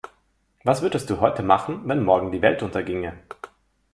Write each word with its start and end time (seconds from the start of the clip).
Was 0.63 0.81
würdest 0.81 1.11
du 1.11 1.19
heute 1.21 1.43
machen, 1.43 1.81
wenn 1.87 2.03
morgen 2.03 2.31
die 2.31 2.41
Welt 2.41 2.63
unterginge? 2.63 3.13